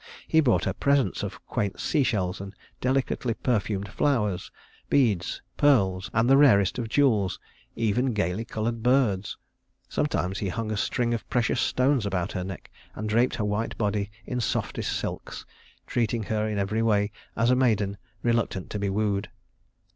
He 0.27 0.39
brought 0.39 0.63
her 0.65 0.73
presents 0.73 1.21
of 1.21 1.45
quaint 1.45 1.79
seashells 1.79 2.41
and 2.41 2.55
delicately 2.79 3.35
perfumed 3.35 3.87
flowers, 3.87 4.49
beads, 4.89 5.43
pearls, 5.57 6.09
and 6.11 6.27
the 6.27 6.37
rarest 6.37 6.79
of 6.79 6.89
jewels, 6.89 7.39
and 7.75 7.83
even 7.83 8.13
gayly 8.15 8.43
colored 8.43 8.81
birds. 8.81 9.37
Sometimes 9.89 10.39
he 10.39 10.49
hung 10.49 10.71
a 10.71 10.75
string 10.75 11.13
of 11.13 11.29
precious 11.29 11.61
stones 11.61 12.07
about 12.07 12.31
her 12.31 12.43
neck, 12.43 12.71
and 12.95 13.07
draped 13.09 13.35
her 13.35 13.45
white 13.45 13.77
body 13.77 14.09
in 14.25 14.41
softest 14.41 14.91
silks, 14.99 15.45
treating 15.85 16.23
her 16.23 16.47
in 16.47 16.57
every 16.57 16.81
way 16.81 17.11
as 17.35 17.51
a 17.51 17.55
maiden 17.55 17.99
reluctant 18.23 18.71
to 18.71 18.79
be 18.79 18.89
wooed. 18.89 19.29